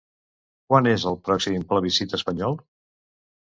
Quan 0.71 0.89
és 0.93 1.05
el 1.11 1.21
pròxim 1.29 1.67
plebiscit 1.75 2.19
espanyol? 2.21 2.61